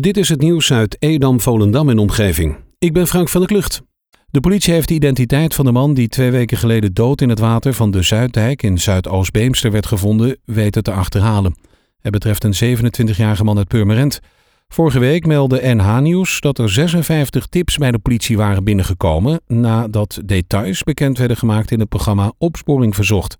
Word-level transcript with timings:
Dit 0.00 0.16
is 0.16 0.28
het 0.28 0.40
nieuws 0.40 0.72
uit 0.72 0.96
Edam, 0.98 1.40
Volendam 1.40 1.88
en 1.88 1.98
omgeving. 1.98 2.56
Ik 2.78 2.92
ben 2.92 3.06
Frank 3.06 3.28
van 3.28 3.40
der 3.40 3.50
Klucht. 3.50 3.82
De 4.30 4.40
politie 4.40 4.72
heeft 4.72 4.88
de 4.88 4.94
identiteit 4.94 5.54
van 5.54 5.64
de 5.64 5.72
man 5.72 5.94
die 5.94 6.08
twee 6.08 6.30
weken 6.30 6.56
geleden 6.56 6.94
dood 6.94 7.20
in 7.20 7.28
het 7.28 7.38
water 7.38 7.74
van 7.74 7.90
de 7.90 8.02
Zuiddijk 8.02 8.62
in 8.62 8.78
Zuidoost-Beemster 8.78 9.70
werd 9.70 9.86
gevonden, 9.86 10.38
weten 10.44 10.82
te 10.82 10.92
achterhalen. 10.92 11.56
Het 12.00 12.12
betreft 12.12 12.44
een 12.44 12.78
27-jarige 12.78 13.44
man 13.44 13.58
uit 13.58 13.68
Purmerend. 13.68 14.20
Vorige 14.68 14.98
week 14.98 15.26
meldde 15.26 15.74
NH 15.74 15.98
Nieuws 15.98 16.40
dat 16.40 16.58
er 16.58 16.70
56 16.70 17.46
tips 17.46 17.76
bij 17.76 17.90
de 17.90 17.98
politie 17.98 18.36
waren 18.36 18.64
binnengekomen 18.64 19.40
nadat 19.46 20.20
details 20.24 20.82
bekend 20.82 21.18
werden 21.18 21.36
gemaakt 21.36 21.70
in 21.70 21.80
het 21.80 21.88
programma 21.88 22.32
Opsporing 22.38 22.94
Verzocht. 22.94 23.36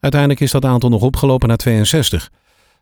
Uiteindelijk 0.00 0.40
is 0.40 0.50
dat 0.50 0.64
aantal 0.64 0.90
nog 0.90 1.02
opgelopen 1.02 1.48
naar 1.48 1.56
62. 1.56 2.30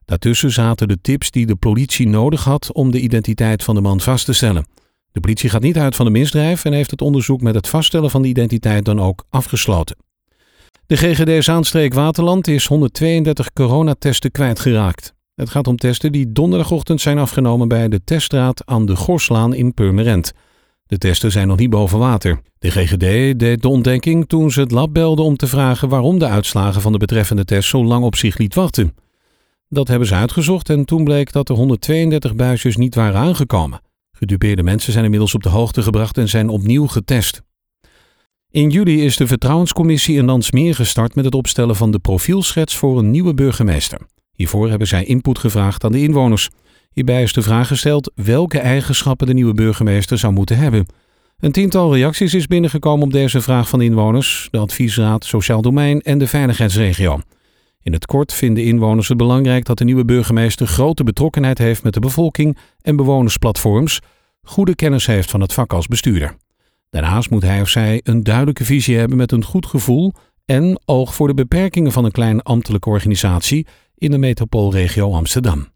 Daartussen 0.05 0.50
zaten 0.50 0.89
de 0.89 1.00
tips 1.00 1.30
die 1.30 1.46
de 1.46 1.57
politie 1.57 2.09
nodig 2.09 2.45
had 2.45 2.73
om 2.73 2.91
de 2.91 3.01
identiteit 3.01 3.64
van 3.64 3.75
de 3.75 3.80
man 3.80 4.01
vast 4.01 4.25
te 4.25 4.32
stellen. 4.32 4.66
De 5.12 5.20
politie 5.20 5.51
gaat 5.51 5.62
niet 5.62 5.78
uit 5.78 5.97
van 5.97 6.05
de 6.05 6.12
misdrijf 6.12 6.65
en 6.65 6.73
heeft 6.73 6.91
het 6.91 7.02
onderzoek 7.02 7.41
met 7.41 7.55
het 7.55 7.69
vaststellen 7.69 8.11
van 8.11 8.23
de 8.23 8.28
identiteit 8.28 8.84
dan 8.84 9.01
ook 9.01 9.25
afgesloten. 9.30 9.97
De 10.87 10.97
GGD 10.97 11.45
Zaanstreek 11.45 11.95
Waterland 11.95 12.48
is 12.48 12.66
132 12.66 13.52
coronatesten 13.52 14.30
kwijtgeraakt. 14.30 15.15
Het 15.34 15.51
gaat 15.51 15.66
om 15.66 15.77
testen 15.77 16.12
die 16.12 16.33
donderdagochtend 16.33 17.00
zijn 17.00 17.19
afgenomen 17.19 17.69
bij 17.69 17.89
de 17.89 18.05
teststraat 18.05 18.66
aan 18.66 18.87
de 18.87 18.97
Gorslaan 18.97 19.55
in 19.55 19.75
Purmerend. 19.75 20.33
De 20.87 20.98
testen 20.98 21.30
zijn 21.30 21.48
nog 21.48 21.59
niet 21.59 21.70
boven 21.70 21.98
water. 21.98 22.41
De 22.59 22.70
GGD 22.70 23.39
deed 23.39 23.62
de 23.62 23.69
ontdekking 23.69 24.28
toen 24.28 24.50
ze 24.50 24.61
het 24.61 24.70
lab 24.70 24.92
belden 24.92 25.25
om 25.25 25.37
te 25.37 25.47
vragen 25.47 25.89
waarom 25.89 26.19
de 26.19 26.27
uitslagen 26.27 26.80
van 26.80 26.92
de 26.92 26.98
betreffende 26.98 27.45
test 27.45 27.69
zo 27.69 27.84
lang 27.84 28.05
op 28.05 28.16
zich 28.16 28.39
liet 28.39 28.55
wachten. 28.55 28.95
Dat 29.75 29.89
hebben 29.89 30.09
ze 30.09 30.15
uitgezocht 30.15 30.71
en 30.71 30.85
toen 30.85 31.05
bleek 31.05 31.33
dat 31.33 31.49
er 31.49 31.55
132 31.55 32.35
buisjes 32.35 32.77
niet 32.77 32.95
waren 32.95 33.21
aangekomen. 33.21 33.81
Gedupeerde 34.12 34.62
mensen 34.62 34.93
zijn 34.93 35.05
inmiddels 35.05 35.35
op 35.35 35.43
de 35.43 35.48
hoogte 35.48 35.83
gebracht 35.83 36.19
en 36.19 36.29
zijn 36.29 36.48
opnieuw 36.48 36.87
getest. 36.87 37.42
In 38.51 38.70
juli 38.70 39.05
is 39.05 39.17
de 39.17 39.27
Vertrouwenscommissie 39.27 40.17
in 40.17 40.25
Landsmeer 40.25 40.75
gestart 40.75 41.14
met 41.14 41.25
het 41.25 41.34
opstellen 41.34 41.77
van 41.77 41.91
de 41.91 41.98
profielschets 41.98 42.77
voor 42.77 42.98
een 42.98 43.11
nieuwe 43.11 43.34
burgemeester. 43.34 44.01
Hiervoor 44.33 44.69
hebben 44.69 44.89
zij 44.89 45.05
input 45.05 45.39
gevraagd 45.39 45.84
aan 45.84 45.92
de 45.92 46.03
inwoners. 46.03 46.48
Hierbij 46.91 47.23
is 47.23 47.33
de 47.33 47.42
vraag 47.42 47.69
gesteld 47.69 48.12
welke 48.14 48.59
eigenschappen 48.59 49.27
de 49.27 49.34
nieuwe 49.34 49.55
burgemeester 49.55 50.19
zou 50.19 50.33
moeten 50.33 50.57
hebben. 50.57 50.86
Een 51.39 51.53
tiental 51.53 51.95
reacties 51.95 52.34
is 52.34 52.47
binnengekomen 52.47 53.05
op 53.05 53.12
deze 53.12 53.41
vraag 53.41 53.69
van 53.69 53.81
inwoners, 53.81 54.48
de 54.51 54.59
adviesraad 54.59 55.25
Sociaal 55.25 55.62
Domein 55.62 56.01
en 56.01 56.19
de 56.19 56.27
Veiligheidsregio. 56.27 57.20
In 57.83 57.92
het 57.92 58.06
kort 58.06 58.33
vinden 58.33 58.64
inwoners 58.64 59.08
het 59.08 59.16
belangrijk 59.16 59.64
dat 59.64 59.78
de 59.78 59.84
nieuwe 59.84 60.05
burgemeester 60.05 60.66
grote 60.66 61.05
betrokkenheid 61.05 61.58
heeft 61.58 61.83
met 61.83 61.94
de 61.94 62.00
bevolking 62.00 62.58
en 62.80 62.97
bewonersplatforms, 62.97 64.00
goede 64.42 64.74
kennis 64.74 65.06
heeft 65.06 65.30
van 65.30 65.41
het 65.41 65.52
vak 65.52 65.72
als 65.72 65.86
bestuurder. 65.86 66.36
Daarnaast 66.91 67.30
moet 67.30 67.42
hij 67.42 67.61
of 67.61 67.69
zij 67.69 68.00
een 68.05 68.22
duidelijke 68.22 68.64
visie 68.64 68.97
hebben 68.97 69.16
met 69.16 69.33
een 69.33 69.44
goed 69.44 69.66
gevoel 69.66 70.12
en 70.44 70.80
oog 70.84 71.14
voor 71.14 71.27
de 71.27 71.34
beperkingen 71.34 71.92
van 71.92 72.05
een 72.05 72.11
kleine 72.11 72.42
ambtelijke 72.42 72.89
organisatie 72.89 73.66
in 73.94 74.11
de 74.11 74.19
metropoolregio 74.19 75.12
Amsterdam. 75.12 75.69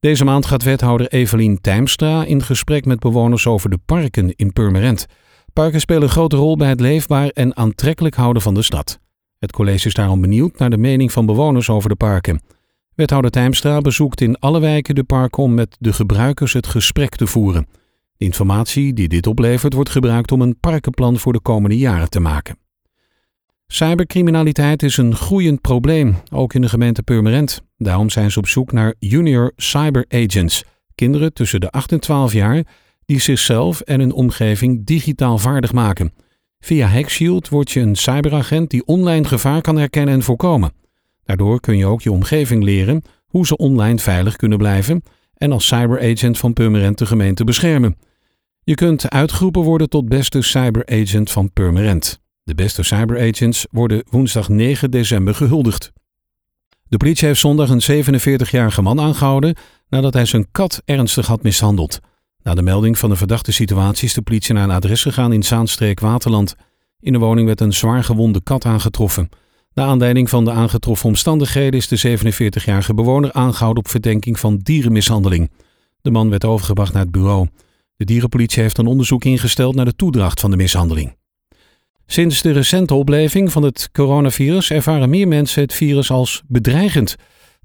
Deze 0.00 0.24
maand 0.24 0.46
gaat 0.46 0.62
wethouder 0.62 1.08
Evelien 1.08 1.60
Tijmstra 1.60 2.24
in 2.24 2.42
gesprek 2.42 2.84
met 2.84 2.98
bewoners 2.98 3.46
over 3.46 3.70
de 3.70 3.78
parken 3.86 4.32
in 4.36 4.52
Purmerend. 4.52 5.06
Parken 5.52 5.80
spelen 5.80 6.02
een 6.02 6.08
grote 6.08 6.36
rol 6.36 6.56
bij 6.56 6.68
het 6.68 6.80
leefbaar 6.80 7.28
en 7.28 7.56
aantrekkelijk 7.56 8.14
houden 8.14 8.42
van 8.42 8.54
de 8.54 8.62
stad. 8.62 9.00
Het 9.40 9.52
college 9.52 9.86
is 9.86 9.94
daarom 9.94 10.20
benieuwd 10.20 10.58
naar 10.58 10.70
de 10.70 10.76
mening 10.76 11.12
van 11.12 11.26
bewoners 11.26 11.70
over 11.70 11.88
de 11.88 11.96
parken. 11.96 12.42
Wethouder 12.94 13.30
Tijmstra 13.30 13.80
bezoekt 13.80 14.20
in 14.20 14.38
alle 14.38 14.60
wijken 14.60 14.94
de 14.94 15.04
parken 15.04 15.42
om 15.42 15.54
met 15.54 15.76
de 15.78 15.92
gebruikers 15.92 16.52
het 16.52 16.66
gesprek 16.66 17.16
te 17.16 17.26
voeren. 17.26 17.66
De 18.16 18.24
informatie 18.24 18.92
die 18.92 19.08
dit 19.08 19.26
oplevert 19.26 19.72
wordt 19.72 19.90
gebruikt 19.90 20.32
om 20.32 20.40
een 20.40 20.58
parkenplan 20.60 21.18
voor 21.18 21.32
de 21.32 21.40
komende 21.40 21.78
jaren 21.78 22.10
te 22.10 22.20
maken. 22.20 22.58
Cybercriminaliteit 23.66 24.82
is 24.82 24.96
een 24.96 25.16
groeiend 25.16 25.60
probleem, 25.60 26.16
ook 26.32 26.54
in 26.54 26.60
de 26.60 26.68
gemeente 26.68 27.02
Purmerend. 27.02 27.62
Daarom 27.76 28.10
zijn 28.10 28.30
ze 28.30 28.38
op 28.38 28.48
zoek 28.48 28.72
naar 28.72 28.94
junior 28.98 29.52
cyber 29.56 30.04
agents, 30.08 30.64
kinderen 30.94 31.32
tussen 31.32 31.60
de 31.60 31.70
8 31.70 31.92
en 31.92 32.00
12 32.00 32.32
jaar 32.32 32.64
die 33.04 33.20
zichzelf 33.20 33.80
en 33.80 34.00
hun 34.00 34.12
omgeving 34.12 34.86
digitaal 34.86 35.38
vaardig 35.38 35.72
maken. 35.72 36.12
Via 36.60 36.86
HackShield 36.86 37.48
word 37.48 37.70
je 37.70 37.80
een 37.80 37.96
cyberagent 37.96 38.70
die 38.70 38.86
online 38.86 39.24
gevaar 39.24 39.60
kan 39.60 39.76
herkennen 39.76 40.14
en 40.14 40.22
voorkomen. 40.22 40.72
Daardoor 41.24 41.60
kun 41.60 41.76
je 41.76 41.86
ook 41.86 42.02
je 42.02 42.12
omgeving 42.12 42.62
leren 42.62 43.02
hoe 43.26 43.46
ze 43.46 43.56
online 43.56 43.98
veilig 43.98 44.36
kunnen 44.36 44.58
blijven 44.58 45.02
en 45.34 45.52
als 45.52 45.66
cyberagent 45.66 46.38
van 46.38 46.52
Purmerend 46.52 46.98
de 46.98 47.06
gemeente 47.06 47.44
beschermen. 47.44 47.96
Je 48.62 48.74
kunt 48.74 49.10
uitgeroepen 49.10 49.62
worden 49.62 49.88
tot 49.88 50.08
beste 50.08 50.42
cyberagent 50.42 51.30
van 51.30 51.52
Purmerend. 51.52 52.20
De 52.42 52.54
beste 52.54 52.82
cyberagents 52.82 53.66
worden 53.70 54.04
woensdag 54.10 54.48
9 54.48 54.90
december 54.90 55.34
gehuldigd. 55.34 55.92
De 56.88 56.96
politie 56.96 57.26
heeft 57.26 57.40
zondag 57.40 57.68
een 57.68 58.04
47-jarige 58.04 58.82
man 58.82 59.00
aangehouden 59.00 59.54
nadat 59.88 60.14
hij 60.14 60.24
zijn 60.24 60.50
kat 60.50 60.82
ernstig 60.84 61.26
had 61.26 61.42
mishandeld. 61.42 62.00
Na 62.42 62.54
de 62.54 62.62
melding 62.62 62.98
van 62.98 63.10
de 63.10 63.16
verdachte 63.16 63.52
situatie 63.52 64.06
is 64.06 64.14
de 64.14 64.22
politie 64.22 64.54
naar 64.54 64.64
een 64.64 64.70
adres 64.70 65.02
gegaan 65.02 65.32
in 65.32 65.42
Zaanstreek 65.42 66.00
Waterland. 66.00 66.54
In 67.00 67.12
de 67.12 67.18
woning 67.18 67.46
werd 67.46 67.60
een 67.60 67.72
zwaar 67.72 68.04
gewonde 68.04 68.42
kat 68.42 68.64
aangetroffen. 68.64 69.28
Na 69.74 69.84
aanleiding 69.84 70.28
van 70.28 70.44
de 70.44 70.50
aangetroffen 70.50 71.08
omstandigheden 71.08 71.80
is 71.80 71.88
de 71.88 72.18
47-jarige 72.18 72.94
bewoner 72.94 73.32
aangehouden 73.32 73.84
op 73.84 73.90
verdenking 73.90 74.38
van 74.38 74.56
dierenmishandeling. 74.56 75.50
De 76.00 76.10
man 76.10 76.30
werd 76.30 76.44
overgebracht 76.44 76.92
naar 76.92 77.02
het 77.02 77.10
bureau. 77.10 77.48
De 77.96 78.04
dierenpolitie 78.04 78.62
heeft 78.62 78.78
een 78.78 78.86
onderzoek 78.86 79.24
ingesteld 79.24 79.74
naar 79.74 79.84
de 79.84 79.96
toedracht 79.96 80.40
van 80.40 80.50
de 80.50 80.56
mishandeling. 80.56 81.16
Sinds 82.06 82.42
de 82.42 82.50
recente 82.50 82.94
opleving 82.94 83.52
van 83.52 83.62
het 83.62 83.88
coronavirus 83.92 84.70
ervaren 84.70 85.10
meer 85.10 85.28
mensen 85.28 85.62
het 85.62 85.74
virus 85.74 86.10
als 86.10 86.42
bedreigend. 86.46 87.16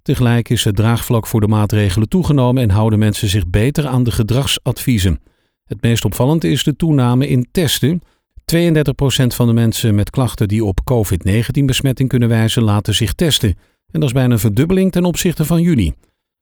Tegelijk 0.05 0.49
is 0.49 0.63
het 0.63 0.75
draagvlak 0.75 1.27
voor 1.27 1.41
de 1.41 1.47
maatregelen 1.47 2.09
toegenomen 2.09 2.63
en 2.63 2.69
houden 2.69 2.99
mensen 2.99 3.29
zich 3.29 3.47
beter 3.47 3.87
aan 3.87 4.03
de 4.03 4.11
gedragsadviezen. 4.11 5.19
Het 5.63 5.81
meest 5.81 6.05
opvallend 6.05 6.43
is 6.43 6.63
de 6.63 6.75
toename 6.75 7.27
in 7.27 7.47
testen. 7.51 8.01
32% 8.01 8.03
van 9.27 9.47
de 9.47 9.53
mensen 9.53 9.95
met 9.95 10.09
klachten 10.09 10.47
die 10.47 10.65
op 10.65 10.79
COVID-19-besmetting 10.83 12.09
kunnen 12.09 12.29
wijzen, 12.29 12.63
laten 12.63 12.95
zich 12.95 13.13
testen. 13.13 13.49
En 13.91 13.99
dat 13.99 14.03
is 14.03 14.11
bijna 14.11 14.33
een 14.33 14.39
verdubbeling 14.39 14.91
ten 14.91 15.05
opzichte 15.05 15.45
van 15.45 15.61
juni. 15.61 15.93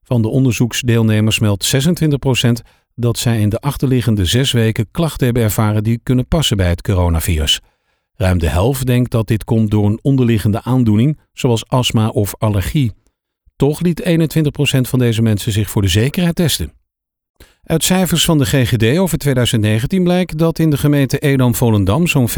Van 0.02 0.22
de 0.22 0.28
onderzoeksdeelnemers 0.28 1.40
meldt 1.40 1.88
26% 1.88 2.50
dat 2.96 3.18
zij 3.18 3.42
in 3.42 3.50
de 3.50 3.60
achterliggende 3.60 4.26
zes 4.26 4.52
weken 4.52 4.88
klachten 4.92 5.26
hebben 5.26 5.44
ervaren 5.44 5.84
die 5.84 6.00
kunnen 6.04 6.28
passen 6.28 6.58
bij 6.58 6.70
het 6.70 6.82
coronavirus. 6.82 7.60
Ruim 8.16 8.38
de 8.38 8.50
helft 8.50 8.86
denkt 8.86 9.12
dat 9.12 9.28
dit 9.28 9.44
komt 9.44 9.72
door 9.72 9.86
een 9.86 10.00
onderliggende 10.02 10.62
aandoening, 10.62 11.20
zoals 11.34 11.68
astma 11.68 12.08
of 12.08 12.36
allergie. 12.38 12.92
Toch 13.56 13.82
liet 13.82 14.04
21% 14.04 14.08
van 14.82 15.00
deze 15.00 15.22
mensen 15.22 15.52
zich 15.52 15.70
voor 15.70 15.82
de 15.82 15.88
zekerheid 15.88 16.36
testen. 16.36 16.74
Uit 17.64 17.84
cijfers 17.84 18.26
van 18.26 18.38
de 18.38 18.46
GGD 18.46 18.98
over 18.98 19.18
2019 19.18 20.04
blijkt 20.04 20.38
dat 20.38 20.60
in 20.60 20.70
de 20.70 20.78
gemeente 20.78 21.20
Edam-Volendam 21.20 22.08
zo'n 22.08 22.30
15% 22.30 22.34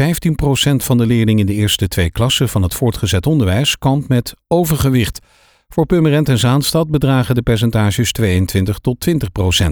van 0.76 0.98
de 0.98 1.06
leerlingen 1.06 1.40
in 1.40 1.46
de 1.46 1.60
eerste 1.60 1.88
twee 1.88 2.10
klassen 2.10 2.48
van 2.48 2.62
het 2.62 2.74
voortgezet 2.74 3.26
onderwijs 3.26 3.78
kampt 3.78 4.08
met 4.08 4.34
overgewicht. 4.48 5.18
Voor 5.68 5.86
Purmerend 5.86 6.28
en 6.28 6.38
Zaanstad 6.38 6.90
bedragen 6.90 7.34
de 7.34 7.42
percentages 7.42 8.12
22 8.12 8.78
tot 8.78 9.06
20%. 9.08 9.66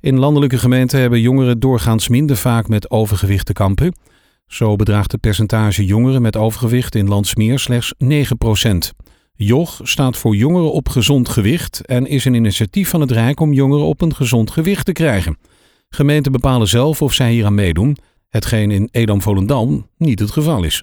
In 0.00 0.18
landelijke 0.18 0.58
gemeenten 0.58 1.00
hebben 1.00 1.20
jongeren 1.20 1.60
doorgaans 1.60 2.08
minder 2.08 2.36
vaak 2.36 2.68
met 2.68 2.90
overgewicht 2.90 3.46
te 3.46 3.52
kampen. 3.52 3.94
Zo 4.46 4.76
bedraagt 4.76 5.12
het 5.12 5.20
percentage 5.20 5.84
jongeren 5.84 6.22
met 6.22 6.36
overgewicht 6.36 6.94
in 6.94 7.08
Landsmeer 7.08 7.58
slechts 7.58 7.94
9%. 8.04 8.08
JOG 9.40 9.80
staat 9.82 10.16
voor 10.16 10.36
Jongeren 10.36 10.72
op 10.72 10.88
Gezond 10.88 11.28
Gewicht 11.28 11.86
en 11.86 12.06
is 12.06 12.24
een 12.24 12.34
initiatief 12.34 12.88
van 12.88 13.00
het 13.00 13.10
Rijk 13.10 13.40
om 13.40 13.52
jongeren 13.52 13.84
op 13.84 14.00
een 14.00 14.14
gezond 14.14 14.50
gewicht 14.50 14.84
te 14.84 14.92
krijgen. 14.92 15.38
Gemeenten 15.88 16.32
bepalen 16.32 16.68
zelf 16.68 17.02
of 17.02 17.12
zij 17.12 17.32
hieraan 17.32 17.54
meedoen, 17.54 17.96
hetgeen 18.28 18.70
in 18.70 18.88
Edam-Volendam 18.90 19.88
niet 19.96 20.18
het 20.18 20.30
geval 20.30 20.62
is. 20.62 20.82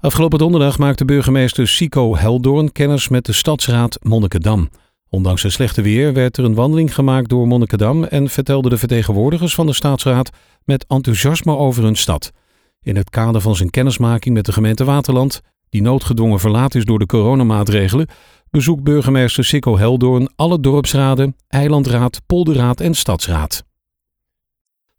Afgelopen 0.00 0.38
donderdag 0.38 0.78
maakte 0.78 1.04
burgemeester 1.04 1.68
Sico 1.68 2.16
Heldoorn 2.16 2.72
kennis 2.72 3.08
met 3.08 3.24
de 3.24 3.32
stadsraad 3.32 3.98
Monnikendam. 4.02 4.68
Ondanks 5.08 5.42
het 5.42 5.52
slechte 5.52 5.82
weer 5.82 6.12
werd 6.12 6.36
er 6.36 6.44
een 6.44 6.54
wandeling 6.54 6.94
gemaakt 6.94 7.28
door 7.28 7.46
Monnikendam 7.46 8.04
en 8.04 8.28
vertelden 8.28 8.70
de 8.70 8.78
vertegenwoordigers 8.78 9.54
van 9.54 9.66
de 9.66 9.72
staatsraad 9.72 10.30
met 10.64 10.84
enthousiasme 10.88 11.56
over 11.56 11.82
hun 11.82 11.96
stad. 11.96 12.32
In 12.80 12.96
het 12.96 13.10
kader 13.10 13.40
van 13.40 13.56
zijn 13.56 13.70
kennismaking 13.70 14.34
met 14.34 14.44
de 14.44 14.52
gemeente 14.52 14.84
Waterland 14.84 15.40
die 15.76 15.84
noodgedwongen 15.84 16.40
verlaten 16.40 16.78
is 16.78 16.84
door 16.84 16.98
de 16.98 17.06
coronamaatregelen, 17.06 18.08
bezoekt 18.50 18.82
burgemeester 18.82 19.44
Sikko 19.44 19.78
Heldoorn 19.78 20.28
alle 20.36 20.60
dorpsraden, 20.60 21.36
eilandraad, 21.48 22.20
polderraad 22.26 22.80
en 22.80 22.94
stadsraad. 22.94 23.64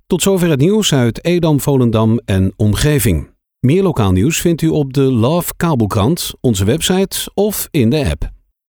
Tot 0.07 0.21
zover 0.21 0.49
het 0.49 0.59
nieuws 0.59 0.93
uit 0.93 1.25
Edam, 1.25 1.59
Volendam 1.59 2.19
en 2.25 2.53
omgeving. 2.55 3.29
Meer 3.59 3.83
lokaal 3.83 4.11
nieuws 4.11 4.41
vindt 4.41 4.61
u 4.61 4.67
op 4.67 4.93
de 4.93 5.01
Love 5.01 5.53
Kabelkrant, 5.55 6.33
onze 6.41 6.65
website 6.65 7.31
of 7.33 7.67
in 7.71 7.89
de 7.89 8.09
app. 8.09 8.36